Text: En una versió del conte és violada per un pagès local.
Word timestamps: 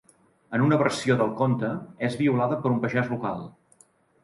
En 0.57 0.63
una 0.67 0.79
versió 0.81 1.17
del 1.19 1.29
conte 1.41 1.69
és 2.09 2.17
violada 2.23 2.59
per 2.65 2.73
un 2.77 2.83
pagès 2.89 3.15
local. 3.15 3.49